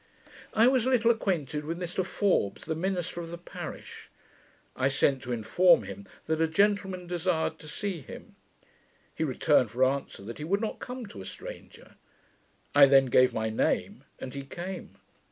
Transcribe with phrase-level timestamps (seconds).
[0.55, 4.09] I was a little acquainted with Mr Forbes, the minister of the parish.
[4.75, 8.35] I sent to inform him that a gentleman desired to see him.
[9.13, 11.97] He returned for answer, 'that he would not come to a stranger'.
[12.73, 14.95] I then gave my name, and he came.